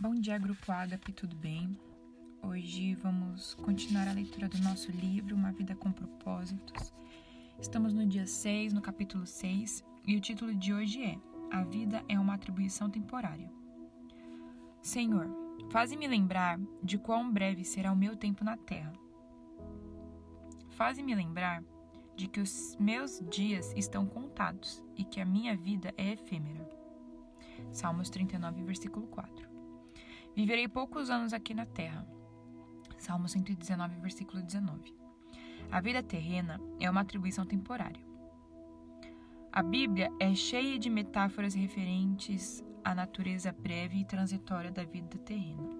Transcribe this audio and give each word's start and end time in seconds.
Bom 0.00 0.14
dia, 0.14 0.38
Grupo 0.38 0.70
Ágape, 0.70 1.12
tudo 1.12 1.34
bem? 1.34 1.76
Hoje 2.40 2.94
vamos 2.94 3.54
continuar 3.54 4.06
a 4.06 4.12
leitura 4.12 4.48
do 4.48 4.56
nosso 4.58 4.92
livro, 4.92 5.34
Uma 5.34 5.50
Vida 5.50 5.74
com 5.74 5.90
Propósitos. 5.90 6.94
Estamos 7.60 7.92
no 7.92 8.06
dia 8.06 8.24
6, 8.24 8.72
no 8.72 8.80
capítulo 8.80 9.26
6, 9.26 9.84
e 10.06 10.14
o 10.14 10.20
título 10.20 10.54
de 10.54 10.72
hoje 10.72 11.02
é 11.02 11.18
A 11.50 11.64
Vida 11.64 12.04
é 12.08 12.16
uma 12.16 12.34
Atribuição 12.34 12.88
Temporária. 12.88 13.50
Senhor, 14.80 15.28
faze-me 15.68 16.06
lembrar 16.06 16.60
de 16.80 16.96
quão 16.96 17.28
breve 17.28 17.64
será 17.64 17.90
o 17.90 17.96
meu 17.96 18.14
tempo 18.16 18.44
na 18.44 18.56
terra. 18.56 18.92
Faze-me 20.68 21.12
lembrar 21.12 21.64
de 22.14 22.28
que 22.28 22.38
os 22.38 22.76
meus 22.78 23.20
dias 23.28 23.74
estão 23.76 24.06
contados 24.06 24.80
e 24.96 25.02
que 25.02 25.20
a 25.20 25.26
minha 25.26 25.56
vida 25.56 25.92
é 25.96 26.12
efêmera. 26.12 26.70
Salmos 27.72 28.08
39, 28.10 28.62
versículo 28.62 29.08
4. 29.08 29.47
Viverei 30.38 30.68
poucos 30.68 31.10
anos 31.10 31.32
aqui 31.32 31.52
na 31.52 31.66
terra. 31.66 32.06
Salmo 32.96 33.28
119, 33.28 33.96
versículo 33.96 34.40
19. 34.40 34.94
A 35.68 35.80
vida 35.80 36.00
terrena 36.00 36.60
é 36.78 36.88
uma 36.88 37.00
atribuição 37.00 37.44
temporária. 37.44 38.00
A 39.50 39.64
Bíblia 39.64 40.12
é 40.20 40.32
cheia 40.36 40.78
de 40.78 40.88
metáforas 40.88 41.54
referentes 41.54 42.64
à 42.84 42.94
natureza 42.94 43.50
breve 43.50 43.98
e 43.98 44.04
transitória 44.04 44.70
da 44.70 44.84
vida 44.84 45.18
terrena. 45.18 45.70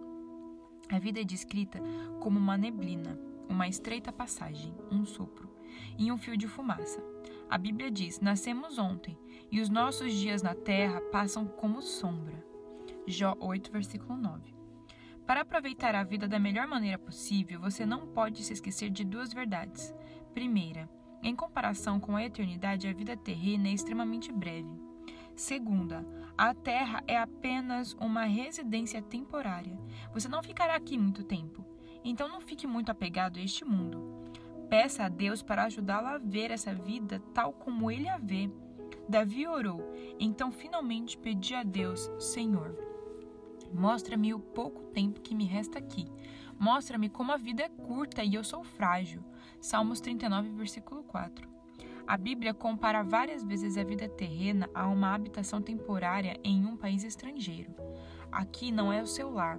A 0.90 0.98
vida 0.98 1.20
é 1.20 1.24
descrita 1.24 1.78
como 2.18 2.40
uma 2.40 2.58
neblina, 2.58 3.16
uma 3.48 3.68
estreita 3.68 4.10
passagem, 4.10 4.74
um 4.90 5.04
sopro 5.04 5.48
e 5.96 6.10
um 6.10 6.18
fio 6.18 6.36
de 6.36 6.48
fumaça. 6.48 7.00
A 7.48 7.56
Bíblia 7.56 7.92
diz: 7.92 8.18
Nascemos 8.18 8.76
ontem 8.76 9.16
e 9.52 9.60
os 9.60 9.68
nossos 9.68 10.12
dias 10.12 10.42
na 10.42 10.56
terra 10.56 11.00
passam 11.12 11.46
como 11.46 11.80
sombra. 11.80 12.48
Jó 13.08 13.34
8, 13.40 13.72
versículo 13.72 14.18
9. 14.18 14.57
Para 15.28 15.42
aproveitar 15.42 15.94
a 15.94 16.02
vida 16.02 16.26
da 16.26 16.38
melhor 16.38 16.66
maneira 16.66 16.96
possível, 16.96 17.60
você 17.60 17.84
não 17.84 18.06
pode 18.06 18.42
se 18.42 18.54
esquecer 18.54 18.88
de 18.88 19.04
duas 19.04 19.30
verdades. 19.30 19.94
Primeira, 20.32 20.88
em 21.22 21.36
comparação 21.36 22.00
com 22.00 22.16
a 22.16 22.24
eternidade, 22.24 22.88
a 22.88 22.94
vida 22.94 23.14
terrena 23.14 23.68
é 23.68 23.72
extremamente 23.72 24.32
breve. 24.32 24.72
Segunda, 25.36 26.02
a 26.36 26.54
Terra 26.54 27.04
é 27.06 27.18
apenas 27.18 27.92
uma 28.00 28.24
residência 28.24 29.02
temporária. 29.02 29.78
Você 30.14 30.28
não 30.28 30.42
ficará 30.42 30.74
aqui 30.74 30.96
muito 30.96 31.22
tempo. 31.22 31.62
Então 32.02 32.26
não 32.26 32.40
fique 32.40 32.66
muito 32.66 32.90
apegado 32.90 33.38
a 33.38 33.42
este 33.42 33.66
mundo. 33.66 34.32
Peça 34.70 35.04
a 35.04 35.08
Deus 35.10 35.42
para 35.42 35.64
ajudá-lo 35.64 36.06
a 36.06 36.16
ver 36.16 36.50
essa 36.50 36.72
vida 36.72 37.22
tal 37.34 37.52
como 37.52 37.90
ele 37.90 38.08
a 38.08 38.16
vê. 38.16 38.50
Davi 39.06 39.46
orou, 39.46 39.92
então 40.18 40.50
finalmente 40.50 41.18
pedi 41.18 41.54
a 41.54 41.62
Deus: 41.62 42.10
Senhor, 42.18 42.74
Mostra-me 43.72 44.34
o 44.34 44.38
pouco 44.38 44.82
tempo 44.92 45.20
que 45.20 45.34
me 45.34 45.44
resta 45.44 45.78
aqui. 45.78 46.06
Mostra-me 46.58 47.08
como 47.08 47.32
a 47.32 47.36
vida 47.36 47.62
é 47.62 47.68
curta 47.68 48.24
e 48.24 48.34
eu 48.34 48.42
sou 48.42 48.64
frágil. 48.64 49.22
Salmos 49.60 50.00
39, 50.00 50.50
versículo 50.50 51.02
4. 51.04 51.48
A 52.06 52.16
Bíblia 52.16 52.54
compara 52.54 53.02
várias 53.02 53.44
vezes 53.44 53.76
a 53.76 53.84
vida 53.84 54.08
terrena 54.08 54.68
a 54.72 54.86
uma 54.86 55.14
habitação 55.14 55.60
temporária 55.60 56.40
em 56.42 56.64
um 56.64 56.76
país 56.76 57.04
estrangeiro. 57.04 57.74
Aqui 58.32 58.72
não 58.72 58.92
é 58.92 59.02
o 59.02 59.06
seu 59.06 59.30
lar, 59.30 59.58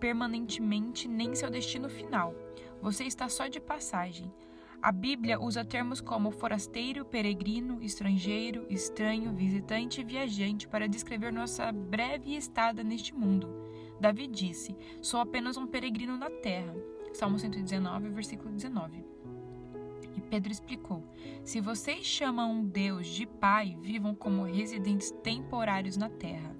permanentemente 0.00 1.06
nem 1.06 1.34
seu 1.34 1.48
destino 1.48 1.88
final. 1.88 2.34
Você 2.82 3.04
está 3.04 3.28
só 3.28 3.46
de 3.46 3.60
passagem. 3.60 4.32
A 4.84 4.92
Bíblia 4.92 5.40
usa 5.40 5.64
termos 5.64 5.98
como 5.98 6.30
forasteiro, 6.30 7.06
peregrino, 7.06 7.82
estrangeiro, 7.82 8.66
estranho, 8.68 9.32
visitante 9.32 10.02
e 10.02 10.04
viajante 10.04 10.68
para 10.68 10.86
descrever 10.86 11.32
nossa 11.32 11.72
breve 11.72 12.36
estada 12.36 12.84
neste 12.84 13.14
mundo. 13.14 13.48
Davi 13.98 14.26
disse: 14.26 14.76
Sou 15.00 15.20
apenas 15.20 15.56
um 15.56 15.66
peregrino 15.66 16.18
na 16.18 16.28
terra. 16.28 16.76
Salmo 17.14 17.38
119, 17.38 18.10
versículo 18.10 18.50
19. 18.50 19.02
E 20.14 20.20
Pedro 20.20 20.52
explicou: 20.52 21.02
Se 21.42 21.62
vocês 21.62 22.04
chamam 22.04 22.52
um 22.52 22.66
Deus 22.66 23.06
de 23.06 23.24
Pai, 23.24 23.78
vivam 23.80 24.14
como 24.14 24.44
residentes 24.44 25.10
temporários 25.22 25.96
na 25.96 26.10
terra. 26.10 26.54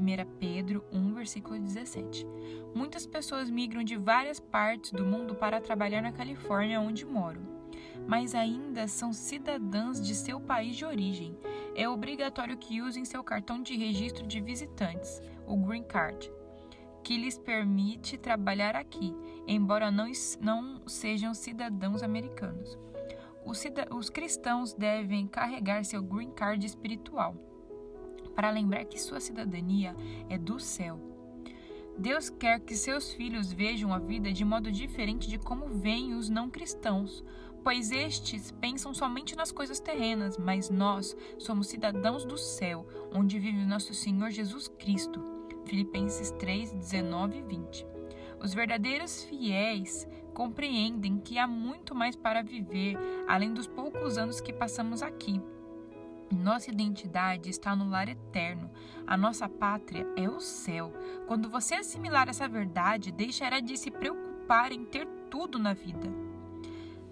1 0.00 0.38
Pedro 0.38 0.84
1, 0.92 1.14
versículo 1.14 1.58
17. 1.58 2.26
Muitas 2.74 3.06
pessoas 3.06 3.48
migram 3.48 3.84
de 3.84 3.96
várias 3.96 4.40
partes 4.40 4.90
do 4.90 5.04
mundo 5.04 5.34
para 5.34 5.60
trabalhar 5.60 6.02
na 6.02 6.12
Califórnia, 6.12 6.80
onde 6.80 7.04
moro, 7.04 7.40
mas 8.06 8.34
ainda 8.34 8.88
são 8.88 9.12
cidadãs 9.12 10.00
de 10.00 10.14
seu 10.14 10.40
país 10.40 10.76
de 10.76 10.84
origem. 10.84 11.38
É 11.76 11.88
obrigatório 11.88 12.56
que 12.56 12.82
usem 12.82 13.04
seu 13.04 13.22
cartão 13.22 13.62
de 13.62 13.76
registro 13.76 14.26
de 14.26 14.40
visitantes, 14.40 15.22
o 15.46 15.56
Green 15.56 15.84
Card, 15.84 16.30
que 17.02 17.16
lhes 17.16 17.38
permite 17.38 18.18
trabalhar 18.18 18.74
aqui, 18.74 19.14
embora 19.46 19.90
não, 19.90 20.10
não 20.40 20.86
sejam 20.88 21.34
cidadãos 21.34 22.02
americanos. 22.02 22.78
Os, 23.44 23.62
os 23.90 24.10
cristãos 24.10 24.72
devem 24.72 25.26
carregar 25.26 25.84
seu 25.84 26.02
Green 26.02 26.30
Card 26.30 26.64
espiritual 26.64 27.53
para 28.34 28.50
lembrar 28.50 28.84
que 28.84 29.00
sua 29.00 29.20
cidadania 29.20 29.96
é 30.28 30.36
do 30.36 30.58
céu. 30.58 30.98
Deus 31.96 32.28
quer 32.28 32.58
que 32.60 32.74
seus 32.74 33.12
filhos 33.12 33.52
vejam 33.52 33.92
a 33.92 33.98
vida 33.98 34.32
de 34.32 34.44
modo 34.44 34.70
diferente 34.70 35.28
de 35.28 35.38
como 35.38 35.68
veem 35.68 36.14
os 36.14 36.28
não 36.28 36.50
cristãos, 36.50 37.24
pois 37.62 37.92
estes 37.92 38.50
pensam 38.50 38.92
somente 38.92 39.36
nas 39.36 39.52
coisas 39.52 39.78
terrenas, 39.78 40.36
mas 40.36 40.68
nós 40.68 41.16
somos 41.38 41.68
cidadãos 41.68 42.24
do 42.24 42.36
céu, 42.36 42.86
onde 43.12 43.38
vive 43.38 43.64
nosso 43.64 43.94
Senhor 43.94 44.30
Jesus 44.30 44.68
Cristo. 44.68 45.22
Filipenses 45.64 46.30
3, 46.32 46.72
19 46.72 47.38
e 47.38 47.42
20. 47.42 47.86
Os 48.42 48.52
verdadeiros 48.52 49.22
fiéis 49.22 50.06
compreendem 50.34 51.18
que 51.18 51.38
há 51.38 51.46
muito 51.46 51.94
mais 51.94 52.16
para 52.16 52.42
viver 52.42 52.98
além 53.26 53.54
dos 53.54 53.66
poucos 53.66 54.18
anos 54.18 54.40
que 54.40 54.52
passamos 54.52 55.00
aqui. 55.00 55.40
Nossa 56.30 56.70
identidade 56.70 57.50
está 57.50 57.76
no 57.76 57.88
lar 57.88 58.08
eterno. 58.08 58.70
A 59.06 59.16
nossa 59.16 59.48
pátria 59.48 60.06
é 60.16 60.28
o 60.28 60.40
céu. 60.40 60.92
Quando 61.26 61.48
você 61.48 61.74
assimilar 61.74 62.28
essa 62.28 62.48
verdade, 62.48 63.12
deixará 63.12 63.60
de 63.60 63.76
se 63.76 63.90
preocupar 63.90 64.72
em 64.72 64.84
ter 64.84 65.06
tudo 65.30 65.58
na 65.58 65.74
vida. 65.74 66.08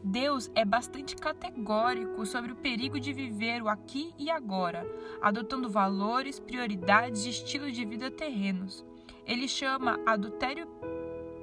Deus 0.05 0.51
é 0.55 0.65
bastante 0.65 1.15
categórico 1.15 2.27
sobre 2.27 2.51
o 2.51 2.57
perigo 2.57 2.99
de 2.99 3.13
viver 3.13 3.63
o 3.63 3.69
aqui 3.69 4.13
e 4.19 4.31
agora, 4.31 4.85
adotando 5.21 5.71
valores, 5.71 6.41
prioridades 6.41 7.25
e 7.25 7.31
estilos 7.31 7.73
de 7.73 7.85
vida 7.85 8.11
terrenos. 8.11 8.85
Ele 9.25 9.47
chama 9.47 10.01
adultério 10.05 10.67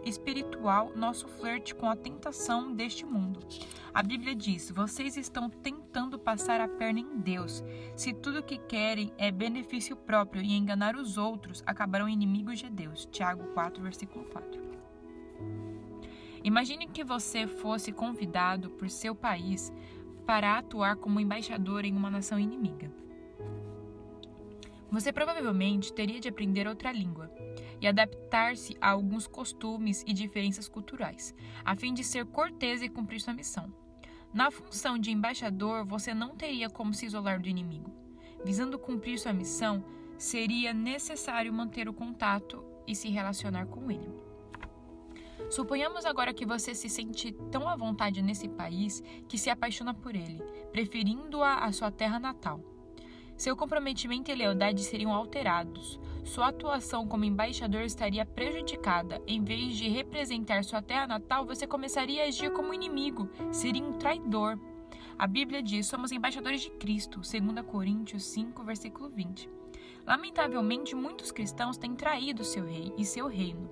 espiritual 0.05 0.91
nosso 0.95 1.27
flerte 1.27 1.73
com 1.75 1.89
a 1.89 1.95
tentação 1.95 2.73
deste 2.73 3.05
mundo. 3.05 3.39
A 3.93 4.01
Bíblia 4.03 4.35
diz: 4.35 4.69
vocês 4.71 5.17
estão 5.17 5.49
tentando 5.49 6.17
passar 6.17 6.61
a 6.61 6.67
perna 6.67 6.99
em 6.99 7.17
Deus. 7.17 7.63
Se 7.95 8.13
tudo 8.13 8.39
o 8.39 8.43
que 8.43 8.57
querem 8.57 9.11
é 9.17 9.31
benefício 9.31 9.95
próprio 9.95 10.41
e 10.41 10.55
enganar 10.55 10.95
os 10.95 11.17
outros, 11.17 11.63
acabarão 11.65 12.07
inimigos 12.07 12.59
de 12.59 12.69
Deus. 12.69 13.07
Tiago 13.11 13.45
4, 13.53 13.81
versículo 13.81 14.25
4. 14.25 14.69
Imagine 16.43 16.87
que 16.87 17.03
você 17.03 17.47
fosse 17.47 17.91
convidado 17.91 18.69
por 18.71 18.89
seu 18.89 19.13
país 19.13 19.73
para 20.25 20.57
atuar 20.57 20.95
como 20.95 21.19
embaixador 21.19 21.83
em 21.85 21.93
uma 21.93 22.09
nação 22.09 22.39
inimiga. 22.39 22.89
Você 24.91 25.11
provavelmente 25.13 25.93
teria 25.93 26.19
de 26.19 26.29
aprender 26.29 26.67
outra 26.67 26.91
língua 26.91 27.29
e 27.81 27.87
adaptar-se 27.87 28.77
a 28.81 28.91
alguns 28.91 29.27
costumes 29.27 30.03
e 30.07 30.13
diferenças 30.13 30.67
culturais, 30.67 31.33
a 31.63 31.75
fim 31.75 31.93
de 31.93 32.03
ser 32.03 32.25
cortês 32.25 32.81
e 32.81 32.89
cumprir 32.89 33.19
sua 33.19 33.33
missão. 33.33 33.73
Na 34.33 34.51
função 34.51 34.97
de 34.97 35.11
embaixador, 35.11 35.85
você 35.85 36.13
não 36.13 36.35
teria 36.35 36.69
como 36.69 36.93
se 36.93 37.05
isolar 37.05 37.41
do 37.41 37.49
inimigo. 37.49 37.91
Visando 38.45 38.77
cumprir 38.77 39.17
sua 39.17 39.33
missão, 39.33 39.83
seria 40.17 40.73
necessário 40.73 41.51
manter 41.51 41.89
o 41.89 41.93
contato 41.93 42.63
e 42.85 42.95
se 42.95 43.09
relacionar 43.09 43.65
com 43.65 43.89
ele. 43.89 44.29
Suponhamos 45.49 46.05
agora 46.05 46.33
que 46.33 46.45
você 46.45 46.75
se 46.75 46.87
sente 46.87 47.31
tão 47.51 47.67
à 47.67 47.75
vontade 47.75 48.21
nesse 48.21 48.47
país 48.47 49.01
que 49.27 49.37
se 49.37 49.49
apaixona 49.49 49.93
por 49.93 50.15
ele, 50.15 50.43
preferindo-a 50.71 51.65
à 51.65 51.71
sua 51.71 51.89
terra 51.89 52.19
natal. 52.19 52.78
Seu 53.39 53.55
comprometimento 53.55 54.29
e 54.29 54.35
lealdade 54.35 54.83
seriam 54.83 55.13
alterados. 55.13 55.97
Sua 56.25 56.49
atuação 56.49 57.07
como 57.07 57.23
embaixador 57.23 57.83
estaria 57.83 58.25
prejudicada. 58.25 59.21
Em 59.25 59.41
vez 59.41 59.77
de 59.77 59.87
representar 59.87 60.61
sua 60.65 60.81
terra 60.81 61.07
natal, 61.07 61.45
você 61.45 61.65
começaria 61.65 62.23
a 62.23 62.27
agir 62.27 62.51
como 62.51 62.73
inimigo, 62.73 63.29
seria 63.49 63.81
um 63.81 63.93
traidor. 63.93 64.59
A 65.17 65.25
Bíblia 65.25 65.63
diz: 65.63 65.87
somos 65.87 66.11
embaixadores 66.11 66.59
de 66.59 66.69
Cristo, 66.71 67.21
2 67.21 67.65
Coríntios 67.65 68.25
5, 68.25 68.61
versículo 68.61 69.09
20. 69.09 69.49
Lamentavelmente, 70.05 70.93
muitos 70.93 71.31
cristãos 71.31 71.77
têm 71.77 71.95
traído 71.95 72.43
seu 72.43 72.65
rei 72.65 72.93
e 72.97 73.05
seu 73.05 73.27
reino. 73.27 73.69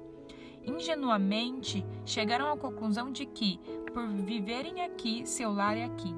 Ingenuamente, 0.64 1.86
chegaram 2.06 2.54
à 2.54 2.58
conclusão 2.58 3.12
de 3.12 3.26
que, 3.26 3.60
por 3.94 4.08
viverem 4.08 4.82
aqui, 4.84 5.28
seu 5.28 5.52
lar 5.52 5.76
é 5.76 5.84
aqui. 5.84 6.16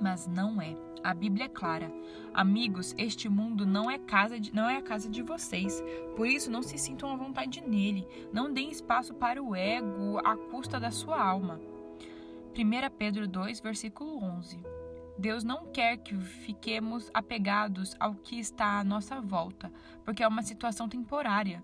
Mas 0.00 0.26
não 0.26 0.62
é. 0.62 0.93
A 1.04 1.12
Bíblia 1.12 1.44
é 1.44 1.48
clara. 1.50 1.92
Amigos, 2.32 2.94
este 2.96 3.28
mundo 3.28 3.66
não 3.66 3.90
é 3.90 3.98
casa 3.98 4.40
de, 4.40 4.54
não 4.54 4.70
é 4.70 4.78
a 4.78 4.82
casa 4.82 5.06
de 5.06 5.20
vocês. 5.20 5.84
Por 6.16 6.26
isso 6.26 6.50
não 6.50 6.62
se 6.62 6.78
sintam 6.78 7.12
à 7.12 7.16
vontade 7.16 7.60
nele. 7.60 8.08
Não 8.32 8.50
deem 8.50 8.70
espaço 8.70 9.12
para 9.12 9.42
o 9.42 9.54
ego 9.54 10.18
à 10.24 10.34
custa 10.34 10.80
da 10.80 10.90
sua 10.90 11.22
alma. 11.22 11.60
1 12.56 12.96
Pedro 12.96 13.28
2, 13.28 13.60
versículo 13.60 14.16
11. 14.16 14.58
Deus 15.18 15.44
não 15.44 15.66
quer 15.66 15.98
que 15.98 16.16
fiquemos 16.16 17.10
apegados 17.12 17.94
ao 18.00 18.14
que 18.14 18.40
está 18.40 18.80
à 18.80 18.84
nossa 18.84 19.20
volta, 19.20 19.70
porque 20.06 20.22
é 20.22 20.26
uma 20.26 20.42
situação 20.42 20.88
temporária. 20.88 21.62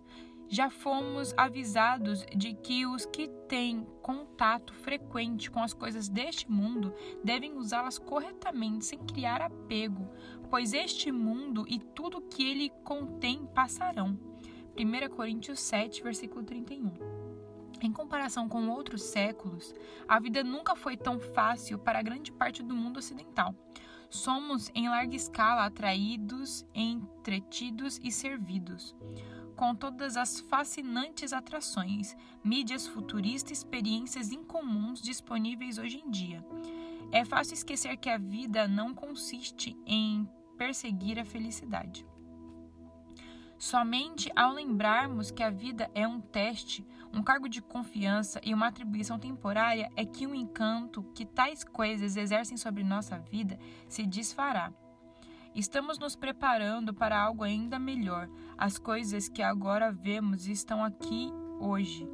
Já 0.53 0.69
fomos 0.69 1.33
avisados 1.37 2.27
de 2.37 2.55
que 2.55 2.85
os 2.85 3.07
que 3.07 3.29
têm 3.47 3.87
contato 4.03 4.75
frequente 4.75 5.49
com 5.49 5.63
as 5.63 5.73
coisas 5.73 6.09
deste 6.09 6.51
mundo 6.51 6.93
devem 7.23 7.57
usá-las 7.57 8.01
corretamente, 8.01 8.85
sem 8.85 8.99
criar 8.99 9.41
apego, 9.41 10.11
pois 10.51 10.73
este 10.73 11.13
mundo 11.13 11.65
e 11.69 11.79
tudo 11.79 12.21
que 12.21 12.43
ele 12.43 12.71
contém 12.83 13.47
passarão. 13.55 14.19
1 14.77 15.15
Coríntios 15.15 15.61
7, 15.61 16.03
versículo 16.03 16.43
31. 16.43 16.95
Em 17.81 17.93
comparação 17.93 18.49
com 18.49 18.71
outros 18.71 19.05
séculos, 19.05 19.73
a 20.09 20.19
vida 20.19 20.43
nunca 20.43 20.75
foi 20.75 20.97
tão 20.97 21.21
fácil 21.21 21.79
para 21.79 22.03
grande 22.03 22.33
parte 22.33 22.61
do 22.61 22.75
mundo 22.75 22.97
ocidental. 22.97 23.55
Somos, 24.11 24.69
em 24.75 24.89
larga 24.89 25.15
escala, 25.15 25.65
atraídos, 25.65 26.67
entretidos 26.75 28.01
e 28.03 28.11
servidos 28.11 28.97
com 29.61 29.75
todas 29.75 30.17
as 30.17 30.41
fascinantes 30.41 31.35
atrações, 31.35 32.17
mídias 32.43 32.87
futuristas 32.87 33.51
e 33.51 33.53
experiências 33.53 34.33
incomuns 34.33 35.03
disponíveis 35.03 35.77
hoje 35.77 35.99
em 35.99 36.11
dia. 36.11 36.43
É 37.13 37.27
fácil 37.27 37.53
esquecer 37.53 37.99
que 37.99 38.09
a 38.09 38.17
vida 38.17 38.67
não 38.67 38.95
consiste 38.95 39.77
em 39.85 40.27
perseguir 40.57 41.19
a 41.19 41.27
felicidade. 41.27 42.07
Somente 43.59 44.33
ao 44.35 44.55
lembrarmos 44.55 45.31
que 45.31 45.43
a 45.43 45.51
vida 45.51 45.91
é 45.95 46.09
um 46.09 46.23
teste, 46.23 46.83
um 47.13 47.23
cargo 47.23 47.47
de 47.47 47.61
confiança 47.61 48.41
e 48.43 48.55
uma 48.55 48.69
atribuição 48.69 49.19
temporária 49.19 49.93
é 49.95 50.07
que 50.07 50.27
o 50.27 50.35
encanto 50.35 51.03
que 51.15 51.27
tais 51.27 51.63
coisas 51.65 52.17
exercem 52.17 52.57
sobre 52.57 52.83
nossa 52.83 53.19
vida 53.19 53.59
se 53.87 54.07
desfará. 54.07 54.73
Estamos 55.55 55.99
nos 55.99 56.15
preparando 56.15 56.95
para 56.95 57.21
algo 57.21 57.43
ainda 57.43 57.79
melhor. 57.79 58.29
As 58.57 58.79
coisas 58.79 59.29
que 59.29 59.43
agora 59.43 59.91
vemos 59.91 60.47
estão 60.47 60.85
aqui 60.85 61.33
hoje, 61.59 62.09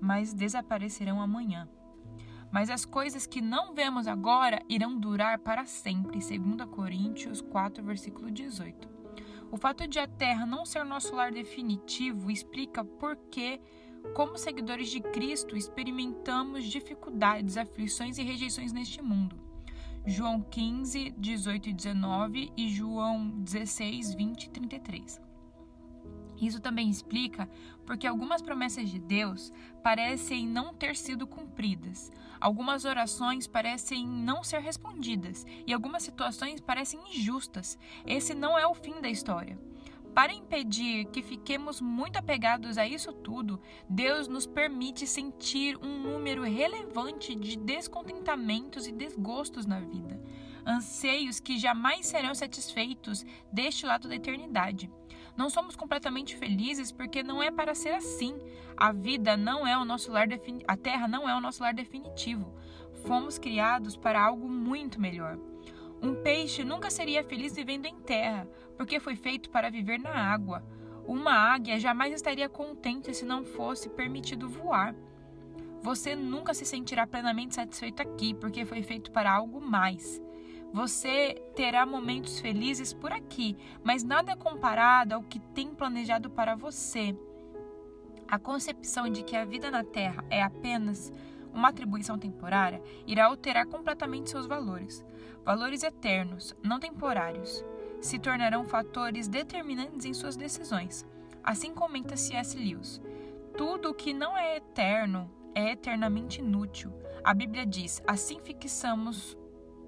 mas 0.00 0.32
desaparecerão 0.32 1.20
amanhã. 1.20 1.68
Mas 2.52 2.70
as 2.70 2.84
coisas 2.84 3.26
que 3.26 3.40
não 3.40 3.74
vemos 3.74 4.06
agora 4.06 4.62
irão 4.68 4.96
durar 4.96 5.40
para 5.40 5.66
sempre. 5.66 6.20
2 6.20 6.70
Coríntios 6.70 7.40
4, 7.40 7.82
versículo 7.82 8.30
18. 8.30 8.88
O 9.50 9.56
fato 9.56 9.88
de 9.88 9.98
a 9.98 10.06
Terra 10.06 10.46
não 10.46 10.64
ser 10.64 10.84
nosso 10.84 11.12
lar 11.14 11.32
definitivo 11.32 12.30
explica 12.30 12.84
por 12.84 13.16
que, 13.16 13.60
como 14.14 14.38
seguidores 14.38 14.88
de 14.88 15.00
Cristo, 15.00 15.56
experimentamos 15.56 16.64
dificuldades, 16.64 17.56
aflições 17.56 18.16
e 18.16 18.22
rejeições 18.22 18.72
neste 18.72 19.02
mundo. 19.02 19.43
João 20.06 20.42
15, 20.42 21.14
18 21.16 21.70
e 21.70 21.72
19 21.72 22.52
e 22.54 22.68
João 22.68 23.30
16, 23.40 24.14
20 24.14 24.44
e 24.44 24.50
33. 24.50 25.20
Isso 26.42 26.60
também 26.60 26.90
explica 26.90 27.48
porque 27.86 28.06
algumas 28.06 28.42
promessas 28.42 28.90
de 28.90 28.98
Deus 28.98 29.50
parecem 29.82 30.46
não 30.46 30.74
ter 30.74 30.94
sido 30.94 31.26
cumpridas, 31.26 32.12
algumas 32.38 32.84
orações 32.84 33.46
parecem 33.46 34.06
não 34.06 34.44
ser 34.44 34.60
respondidas 34.60 35.46
e 35.66 35.72
algumas 35.72 36.02
situações 36.02 36.60
parecem 36.60 37.00
injustas. 37.08 37.78
Esse 38.04 38.34
não 38.34 38.58
é 38.58 38.66
o 38.66 38.74
fim 38.74 39.00
da 39.00 39.08
história. 39.08 39.58
Para 40.14 40.32
impedir 40.32 41.06
que 41.06 41.22
fiquemos 41.22 41.80
muito 41.80 42.16
apegados 42.16 42.78
a 42.78 42.86
isso 42.86 43.12
tudo, 43.12 43.60
Deus 43.88 44.28
nos 44.28 44.46
permite 44.46 45.08
sentir 45.08 45.76
um 45.82 45.98
número 45.98 46.44
relevante 46.44 47.34
de 47.34 47.58
descontentamentos 47.58 48.86
e 48.86 48.92
desgostos 48.92 49.66
na 49.66 49.80
vida, 49.80 50.22
anseios 50.64 51.40
que 51.40 51.58
jamais 51.58 52.06
serão 52.06 52.32
satisfeitos 52.32 53.26
deste 53.52 53.84
lado 53.84 54.06
da 54.06 54.14
eternidade. 54.14 54.88
Não 55.36 55.50
somos 55.50 55.74
completamente 55.74 56.36
felizes 56.36 56.92
porque 56.92 57.24
não 57.24 57.42
é 57.42 57.50
para 57.50 57.74
ser 57.74 57.94
assim. 57.94 58.38
A 58.76 58.92
vida 58.92 59.36
não 59.36 59.66
é 59.66 59.76
o 59.76 59.84
nosso 59.84 60.12
lar 60.12 60.28
a 60.68 60.76
terra 60.76 61.08
não 61.08 61.28
é 61.28 61.36
o 61.36 61.40
nosso 61.40 61.60
lar 61.60 61.74
definitivo. 61.74 62.54
Fomos 63.04 63.36
criados 63.36 63.96
para 63.96 64.24
algo 64.24 64.48
muito 64.48 65.00
melhor. 65.00 65.36
Um 66.04 66.14
peixe 66.16 66.62
nunca 66.62 66.90
seria 66.90 67.24
feliz 67.24 67.56
vivendo 67.56 67.86
em 67.86 67.98
terra, 67.98 68.46
porque 68.76 69.00
foi 69.00 69.16
feito 69.16 69.48
para 69.48 69.70
viver 69.70 69.98
na 69.98 70.10
água. 70.10 70.62
Uma 71.06 71.32
águia 71.32 71.80
jamais 71.80 72.12
estaria 72.12 72.46
contente 72.46 73.14
se 73.14 73.24
não 73.24 73.42
fosse 73.42 73.88
permitido 73.88 74.46
voar. 74.46 74.94
Você 75.80 76.14
nunca 76.14 76.52
se 76.52 76.66
sentirá 76.66 77.06
plenamente 77.06 77.54
satisfeito 77.54 78.02
aqui, 78.02 78.34
porque 78.34 78.66
foi 78.66 78.82
feito 78.82 79.10
para 79.10 79.32
algo 79.32 79.62
mais. 79.62 80.20
Você 80.74 81.42
terá 81.56 81.86
momentos 81.86 82.38
felizes 82.38 82.92
por 82.92 83.10
aqui, 83.10 83.56
mas 83.82 84.04
nada 84.04 84.36
comparado 84.36 85.14
ao 85.14 85.22
que 85.22 85.38
tem 85.38 85.74
planejado 85.74 86.28
para 86.28 86.54
você. 86.54 87.16
A 88.28 88.38
concepção 88.38 89.08
de 89.08 89.22
que 89.22 89.36
a 89.36 89.46
vida 89.46 89.70
na 89.70 89.82
Terra 89.82 90.22
é 90.28 90.42
apenas 90.42 91.10
uma 91.54 91.68
atribuição 91.68 92.18
temporária 92.18 92.82
irá 93.06 93.24
alterar 93.24 93.64
completamente 93.66 94.28
seus 94.28 94.46
valores. 94.46 95.02
Valores 95.44 95.82
eternos, 95.82 96.56
não 96.62 96.80
temporários, 96.80 97.62
se 98.00 98.18
tornarão 98.18 98.64
fatores 98.64 99.28
determinantes 99.28 100.06
em 100.06 100.14
suas 100.14 100.36
decisões. 100.36 101.06
Assim 101.42 101.74
comenta 101.74 102.16
C.S. 102.16 102.56
Lewis. 102.56 103.00
Tudo 103.56 103.90
o 103.90 103.94
que 103.94 104.14
não 104.14 104.36
é 104.36 104.56
eterno 104.56 105.30
é 105.54 105.72
eternamente 105.72 106.40
inútil. 106.40 106.92
A 107.22 107.34
Bíblia 107.34 107.66
diz: 107.66 108.02
assim 108.06 108.40
fixamos 108.40 109.36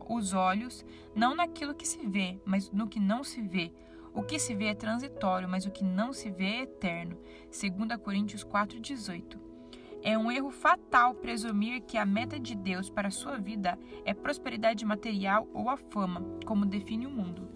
os 0.09 0.35
olhos 0.35 0.85
não 1.15 1.35
naquilo 1.35 1.75
que 1.75 1.87
se 1.87 2.07
vê, 2.07 2.39
mas 2.45 2.71
no 2.71 2.87
que 2.87 3.01
não 3.01 3.25
se 3.25 3.41
vê. 3.41 3.73
O 4.15 4.23
que 4.23 4.39
se 4.39 4.55
vê 4.55 4.67
é 4.67 4.75
transitório, 4.75 5.49
mas 5.49 5.67
o 5.67 5.71
que 5.71 5.85
não 5.85 6.13
se 6.13 6.31
vê 6.31 6.45
é 6.45 6.63
eterno. 6.63 7.19
2 7.51 8.01
Coríntios 8.01 8.45
4,18. 8.45 9.46
É 10.07 10.17
um 10.17 10.31
erro 10.31 10.53
fatal 10.53 11.15
presumir 11.15 11.81
que 11.81 11.99
a 11.99 12.07
meta 12.07 12.39
de 12.39 12.55
Deus 12.55 12.89
para 12.89 13.09
a 13.09 13.11
sua 13.11 13.39
vida 13.39 13.77
é 14.05 14.15
prosperidade 14.15 14.85
material 14.85 15.49
ou 15.53 15.69
a 15.69 15.77
fama, 15.77 16.25
como 16.45 16.65
define 16.65 17.09
o 17.09 17.11
mundo. 17.11 17.49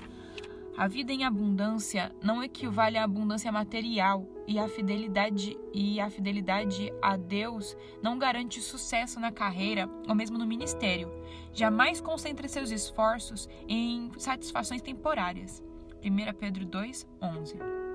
A 0.77 0.89
vida 0.89 1.13
em 1.13 1.23
abundância 1.23 2.11
não 2.21 2.43
equivale 2.43 2.99
à 2.99 3.05
abundância 3.05 3.53
material 3.53 4.27
e 4.49 4.59
a 4.59 4.69
fidelidade 4.69 5.57
e 5.73 6.01
a 6.01 6.11
fidelidade 6.11 6.93
a 7.01 7.17
Deus 7.17 7.77
não 8.03 8.19
garante 8.19 8.61
sucesso 8.61 9.21
na 9.21 9.31
carreira 9.31 9.89
ou 10.09 10.15
mesmo 10.17 10.37
no 10.37 10.45
ministério. 10.45 11.09
Jamais 11.53 12.01
concentre 12.01 12.49
seus 12.49 12.73
esforços 12.73 13.49
em 13.69 14.11
satisfações 14.19 14.83
temporárias. 14.83 15.63
1 16.03 16.35
Pedro 16.37 16.67
2, 16.67 17.07
11. 17.23 17.90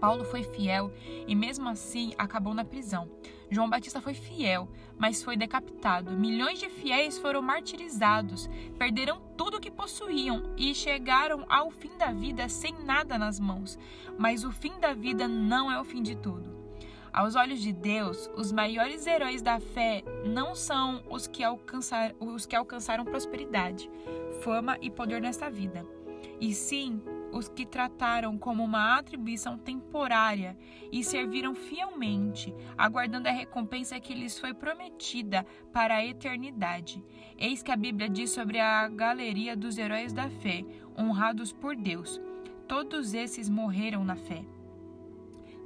Paulo 0.00 0.24
foi 0.24 0.42
fiel 0.42 0.92
e, 1.26 1.34
mesmo 1.34 1.68
assim, 1.68 2.12
acabou 2.16 2.54
na 2.54 2.64
prisão. 2.64 3.10
João 3.50 3.70
Batista 3.70 4.00
foi 4.00 4.14
fiel, 4.14 4.68
mas 4.98 5.22
foi 5.22 5.36
decapitado. 5.36 6.16
Milhões 6.16 6.58
de 6.58 6.68
fiéis 6.68 7.18
foram 7.18 7.40
martirizados, 7.42 8.48
perderam 8.78 9.20
tudo 9.36 9.58
o 9.58 9.60
que 9.60 9.70
possuíam 9.70 10.42
e 10.56 10.74
chegaram 10.74 11.44
ao 11.48 11.70
fim 11.70 11.96
da 11.96 12.12
vida 12.12 12.48
sem 12.48 12.74
nada 12.84 13.18
nas 13.18 13.38
mãos. 13.38 13.78
Mas 14.18 14.44
o 14.44 14.50
fim 14.50 14.78
da 14.80 14.92
vida 14.92 15.28
não 15.28 15.70
é 15.70 15.80
o 15.80 15.84
fim 15.84 16.02
de 16.02 16.16
tudo. 16.16 16.56
Aos 17.12 17.34
olhos 17.34 17.62
de 17.62 17.72
Deus, 17.72 18.30
os 18.36 18.52
maiores 18.52 19.06
heróis 19.06 19.40
da 19.40 19.58
fé 19.58 20.04
não 20.26 20.54
são 20.54 21.02
os 21.08 21.26
que, 21.26 21.42
alcançar, 21.42 22.14
os 22.20 22.44
que 22.44 22.54
alcançaram 22.54 23.06
prosperidade, 23.06 23.90
fama 24.42 24.76
e 24.82 24.90
poder 24.90 25.22
nesta 25.22 25.48
vida, 25.48 25.82
e 26.38 26.52
sim 26.52 27.00
os 27.32 27.48
que 27.48 27.66
trataram 27.66 28.38
como 28.38 28.64
uma 28.64 28.96
atribuição 28.96 29.58
temporária 29.58 30.56
e 30.90 31.02
serviram 31.02 31.54
fielmente, 31.54 32.54
aguardando 32.76 33.28
a 33.28 33.32
recompensa 33.32 34.00
que 34.00 34.14
lhes 34.14 34.38
foi 34.38 34.54
prometida 34.54 35.44
para 35.72 35.96
a 35.96 36.04
eternidade. 36.04 37.04
Eis 37.38 37.62
que 37.62 37.70
a 37.70 37.76
Bíblia 37.76 38.08
diz 38.08 38.30
sobre 38.30 38.58
a 38.58 38.88
galeria 38.88 39.56
dos 39.56 39.78
heróis 39.78 40.12
da 40.12 40.30
fé, 40.30 40.64
honrados 40.98 41.52
por 41.52 41.76
Deus. 41.76 42.20
Todos 42.66 43.14
esses 43.14 43.48
morreram 43.48 44.04
na 44.04 44.16
fé. 44.16 44.44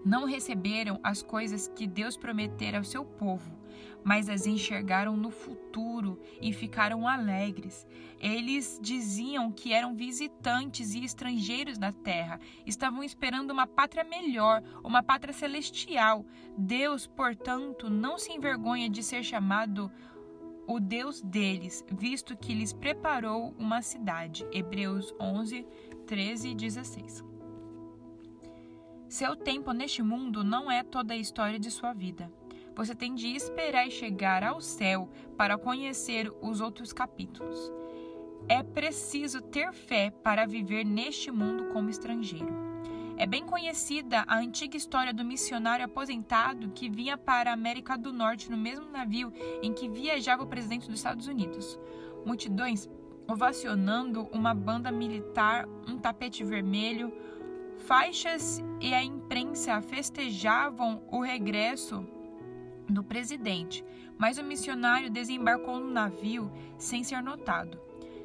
Não 0.05 0.25
receberam 0.25 0.99
as 1.03 1.23
coisas 1.23 1.69
que 1.69 1.87
Deus 1.87 2.17
prometera 2.17 2.79
ao 2.79 2.85
seu 2.85 3.05
povo 3.05 3.60
mas 4.05 4.29
as 4.29 4.47
enxergaram 4.47 5.17
no 5.17 5.31
futuro 5.31 6.21
e 6.41 6.53
ficaram 6.53 7.07
alegres. 7.07 7.87
Eles 8.21 8.79
diziam 8.83 9.51
que 9.51 9.73
eram 9.73 9.95
visitantes 9.95 10.95
e 10.95 11.05
estrangeiros 11.05 11.79
na 11.79 11.93
terra, 11.93 12.39
estavam 12.67 13.03
esperando 13.03 13.51
uma 13.51 13.67
pátria 13.67 14.05
melhor, 14.05 14.63
uma 14.85 15.03
pátria 15.03 15.33
celestial. 15.33 16.25
Deus, 16.57 17.07
portanto, 17.07 17.89
não 17.89 18.19
se 18.19 18.33
envergonha 18.33 18.91
de 18.91 19.03
ser 19.03 19.23
chamado 19.23 19.91
o 20.67 20.79
Deus 20.79 21.21
deles, 21.21 21.85
visto 21.91 22.37
que 22.37 22.55
lhes 22.55 22.73
preparou 22.73 23.55
uma 23.59 23.83
cidade. 23.83 24.47
Hebreus 24.53 25.13
11, 25.19 25.67
13 26.07 26.49
e 26.51 26.55
16. 26.55 27.25
Seu 29.09 29.35
tempo 29.35 29.73
neste 29.73 30.03
mundo 30.03 30.45
não 30.45 30.71
é 30.71 30.85
toda 30.85 31.15
a 31.15 31.17
história 31.17 31.59
de 31.59 31.69
sua 31.71 31.93
vida. 31.93 32.33
Você 32.75 32.95
tem 32.95 33.15
de 33.15 33.29
esperar 33.29 33.87
e 33.87 33.91
chegar 33.91 34.43
ao 34.43 34.61
céu 34.61 35.09
para 35.37 35.59
conhecer 35.59 36.33
os 36.41 36.61
outros 36.61 36.93
capítulos. 36.93 37.73
É 38.49 38.63
preciso 38.63 39.43
ter 39.43 39.73
fé 39.73 40.11
para 40.11 40.47
viver 40.47 40.85
neste 40.85 41.31
mundo 41.31 41.67
como 41.73 41.91
estrangeiro. 41.91 42.71
É 43.17 43.27
bem 43.27 43.45
conhecida 43.45 44.25
a 44.27 44.39
antiga 44.39 44.79
história 44.79 45.13
do 45.13 45.25
missionário 45.25 45.85
aposentado 45.85 46.71
que 46.71 46.89
vinha 46.89 47.19
para 47.19 47.51
a 47.51 47.55
América 47.55 47.99
do 47.99 48.15
Norte 48.15 48.51
no 48.51 48.57
mesmo 48.57 48.91
navio 48.91 49.31
em 49.63 49.75
que 49.75 49.89
viajava 49.89 50.43
o 50.43 50.47
presidente 50.47 50.89
dos 50.89 51.01
Estados 51.01 51.27
Unidos. 51.27 51.79
Multidões 52.25 52.89
ovacionando 53.29 54.27
uma 54.33 54.55
banda 54.55 54.91
militar, 54.91 55.69
um 55.87 55.99
tapete 55.99 56.43
vermelho, 56.43 57.13
faixas 57.87 58.65
e 58.81 58.95
a 58.95 59.05
imprensa 59.05 59.81
festejavam 59.83 61.03
o 61.11 61.21
regresso 61.21 62.07
do 62.91 63.05
presidente, 63.05 63.85
mas 64.19 64.39
o 64.39 64.45
missionário 64.45 65.11
desembarcou 65.11 65.81
no 65.81 65.91
navio 65.91 66.51
sem 66.79 67.03
ser 67.03 67.23
notado. 67.23 67.81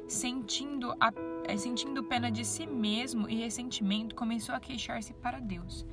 Sentindo, 0.06 0.94
a, 1.00 1.12
eh, 1.44 1.56
sentindo 1.56 2.04
pena 2.04 2.30
de 2.30 2.44
si 2.44 2.66
mesmo 2.66 3.28
e 3.28 3.34
ressentimento, 3.34 4.14
começou 4.14 4.54
a 4.54 4.60
queixar-se 4.60 5.12
para 5.14 5.40
Deus. 5.40 5.84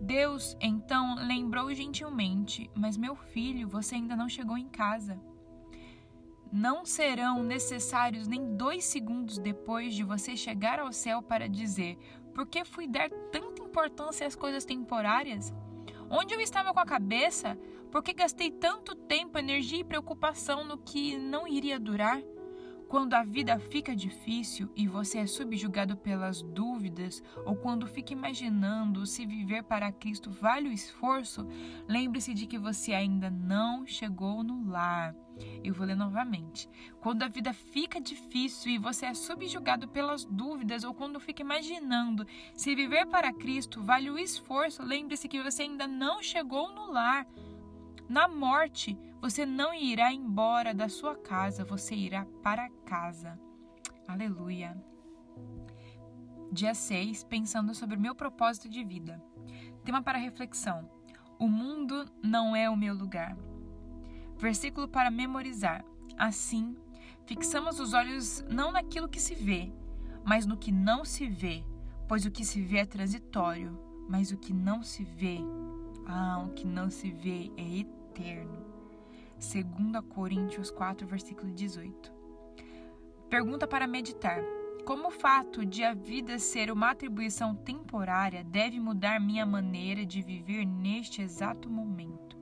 Deus 0.00 0.56
então 0.60 1.16
lembrou 1.16 1.72
gentilmente: 1.74 2.70
Mas 2.74 2.96
meu 2.96 3.16
filho, 3.16 3.68
você 3.68 3.96
ainda 3.96 4.14
não 4.14 4.28
chegou 4.28 4.56
em 4.56 4.68
casa. 4.68 5.20
Não 6.52 6.84
serão 6.84 7.42
necessários 7.42 8.28
nem 8.28 8.56
dois 8.56 8.84
segundos 8.84 9.38
depois 9.38 9.94
de 9.94 10.04
você 10.04 10.36
chegar 10.36 10.78
ao 10.78 10.92
céu 10.92 11.20
para 11.20 11.48
dizer: 11.48 11.98
Por 12.34 12.46
que 12.46 12.64
fui 12.64 12.86
dar 12.86 13.10
tanta 13.32 13.62
importância 13.62 14.26
às 14.26 14.36
coisas 14.36 14.64
temporárias? 14.64 15.52
Onde 16.10 16.34
eu 16.34 16.40
estava 16.40 16.72
com 16.72 16.80
a 16.80 16.86
cabeça? 16.86 17.58
Por 17.90 18.02
que 18.02 18.12
gastei 18.12 18.50
tanto 18.50 18.94
tempo, 18.94 19.38
energia 19.38 19.80
e 19.80 19.84
preocupação 19.84 20.64
no 20.64 20.78
que 20.78 21.16
não 21.16 21.48
iria 21.48 21.80
durar? 21.80 22.22
Quando 22.88 23.14
a 23.14 23.24
vida 23.24 23.58
fica 23.58 23.96
difícil 23.96 24.70
e 24.76 24.86
você 24.86 25.18
é 25.18 25.26
subjugado 25.26 25.96
pelas 25.96 26.40
dúvidas, 26.40 27.20
ou 27.44 27.56
quando 27.56 27.84
fica 27.84 28.12
imaginando 28.12 29.04
se 29.04 29.26
viver 29.26 29.64
para 29.64 29.90
Cristo 29.90 30.30
vale 30.30 30.68
o 30.68 30.72
esforço, 30.72 31.44
lembre-se 31.88 32.32
de 32.32 32.46
que 32.46 32.58
você 32.58 32.92
ainda 32.92 33.28
não 33.28 33.84
chegou 33.84 34.44
no 34.44 34.70
lar. 34.70 35.16
Eu 35.64 35.74
vou 35.74 35.84
ler 35.84 35.96
novamente. 35.96 36.68
Quando 37.00 37.24
a 37.24 37.28
vida 37.28 37.52
fica 37.52 38.00
difícil 38.00 38.70
e 38.70 38.78
você 38.78 39.06
é 39.06 39.14
subjugado 39.14 39.88
pelas 39.88 40.24
dúvidas, 40.24 40.84
ou 40.84 40.94
quando 40.94 41.18
fica 41.18 41.42
imaginando 41.42 42.24
se 42.54 42.72
viver 42.74 43.06
para 43.06 43.32
Cristo 43.32 43.82
vale 43.82 44.10
o 44.10 44.18
esforço, 44.18 44.84
lembre-se 44.84 45.28
que 45.28 45.42
você 45.42 45.62
ainda 45.62 45.88
não 45.88 46.22
chegou 46.22 46.72
no 46.72 46.92
lar. 46.92 47.26
Na 48.08 48.28
morte, 48.28 48.96
você 49.28 49.44
não 49.44 49.74
irá 49.74 50.12
embora 50.12 50.72
da 50.72 50.88
sua 50.88 51.16
casa, 51.16 51.64
você 51.64 51.96
irá 51.96 52.24
para 52.44 52.70
casa. 52.84 53.36
Aleluia. 54.06 54.80
Dia 56.52 56.72
6, 56.72 57.24
pensando 57.24 57.74
sobre 57.74 57.96
o 57.96 58.00
meu 58.00 58.14
propósito 58.14 58.68
de 58.68 58.84
vida. 58.84 59.20
Tema 59.84 60.00
para 60.00 60.16
reflexão: 60.16 60.88
O 61.40 61.48
mundo 61.48 62.08
não 62.22 62.54
é 62.54 62.70
o 62.70 62.76
meu 62.76 62.94
lugar. 62.94 63.36
Versículo 64.38 64.86
para 64.86 65.10
memorizar. 65.10 65.84
Assim, 66.16 66.76
fixamos 67.24 67.80
os 67.80 67.94
olhos 67.94 68.44
não 68.48 68.70
naquilo 68.70 69.08
que 69.08 69.18
se 69.18 69.34
vê, 69.34 69.72
mas 70.24 70.46
no 70.46 70.56
que 70.56 70.70
não 70.70 71.04
se 71.04 71.26
vê, 71.26 71.64
pois 72.06 72.24
o 72.24 72.30
que 72.30 72.44
se 72.44 72.62
vê 72.62 72.78
é 72.78 72.86
transitório, 72.86 73.76
mas 74.08 74.30
o 74.30 74.36
que 74.36 74.54
não 74.54 74.84
se 74.84 75.02
vê, 75.02 75.38
ah, 76.06 76.44
o 76.46 76.50
que 76.50 76.64
não 76.64 76.88
se 76.88 77.10
vê 77.10 77.50
é 77.56 77.78
eterno. 77.78 78.65
2 79.36 80.04
Coríntios 80.08 80.70
4, 80.70 81.06
versículo 81.06 81.52
18. 81.52 82.12
Pergunta 83.28 83.66
para 83.66 83.86
meditar. 83.86 84.42
Como 84.84 85.08
o 85.08 85.10
fato 85.10 85.66
de 85.66 85.82
a 85.82 85.92
vida 85.92 86.38
ser 86.38 86.70
uma 86.70 86.90
atribuição 86.90 87.54
temporária 87.54 88.44
deve 88.44 88.78
mudar 88.78 89.20
minha 89.20 89.44
maneira 89.44 90.06
de 90.06 90.22
viver 90.22 90.64
neste 90.64 91.20
exato 91.20 91.68
momento? 91.68 92.38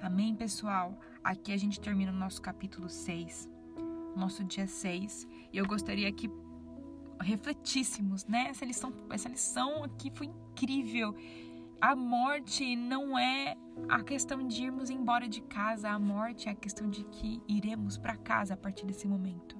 Amém, 0.00 0.34
pessoal? 0.34 0.96
Aqui 1.22 1.52
a 1.52 1.56
gente 1.56 1.80
termina 1.80 2.12
o 2.12 2.14
nosso 2.14 2.40
capítulo 2.40 2.88
6, 2.88 3.50
nosso 4.14 4.44
dia 4.44 4.68
6, 4.68 5.26
e 5.52 5.58
eu 5.58 5.66
gostaria 5.66 6.12
que 6.12 6.30
refletíssemos, 7.20 8.24
né? 8.26 8.46
Essa 8.48 8.64
lição, 8.64 8.92
essa 9.10 9.28
lição 9.28 9.82
aqui 9.82 10.10
foi 10.10 10.26
incrível 10.26 11.14
a 11.80 11.94
morte 11.94 12.74
não 12.74 13.18
é 13.18 13.56
a 13.88 14.02
questão 14.02 14.46
de 14.46 14.64
irmos 14.64 14.90
embora 14.90 15.28
de 15.28 15.40
casa, 15.42 15.90
a 15.90 15.98
morte 15.98 16.48
é 16.48 16.52
a 16.52 16.54
questão 16.54 16.88
de 16.88 17.04
que 17.04 17.42
iremos 17.46 17.98
para 17.98 18.16
casa 18.16 18.54
a 18.54 18.56
partir 18.56 18.86
desse 18.86 19.06
momento. 19.06 19.56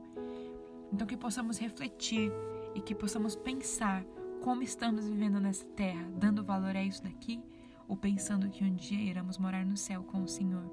Então, 0.93 1.07
que 1.07 1.17
possamos 1.17 1.59
refletir 1.59 2.33
e 2.75 2.81
que 2.81 2.95
possamos 2.95 3.37
pensar 3.37 4.05
como 4.43 4.63
estamos 4.63 5.07
vivendo 5.07 5.41
nessa 5.41 5.67
terra, 5.67 6.09
dando 6.17 6.45
valor 6.45 6.77
a 6.77 6.83
isso 6.83 7.03
daqui 7.03 7.43
ou 7.89 7.97
pensando 7.97 8.49
que 8.49 8.65
um 8.65 8.75
dia 8.75 9.01
iremos 9.01 9.39
morar 9.39 9.65
no 9.65 9.77
céu 9.77 10.03
com 10.03 10.23
o 10.23 10.29
Senhor. 10.29 10.65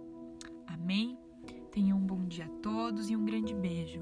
Amém? 0.68 1.18
Tenham 1.72 1.98
um 1.98 2.06
bom 2.06 2.24
dia 2.26 2.46
a 2.46 2.62
todos 2.62 3.10
e 3.10 3.16
um 3.16 3.26
grande 3.26 3.54
beijo. 3.54 4.02